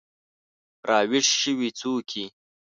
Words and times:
راویښې 0.89 1.33
شوي 1.41 1.69
څوکې 1.79 2.25